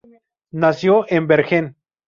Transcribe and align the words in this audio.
Nació 0.49 1.05
en 1.09 1.27
Bergen. 1.27 1.75